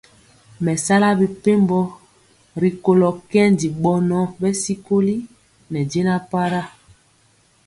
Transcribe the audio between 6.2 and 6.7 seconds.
para,